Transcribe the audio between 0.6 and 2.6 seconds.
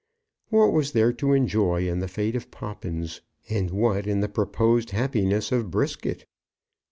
was there to enjoy in the fate of